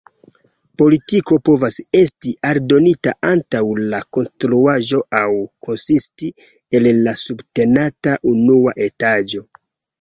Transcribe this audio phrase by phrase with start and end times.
[0.81, 3.61] Portiko povas esti aldonita antaŭ
[3.93, 5.31] la konstruaĵo aŭ
[5.69, 6.33] konsisti
[6.81, 9.49] el la subtenata unua etaĝo.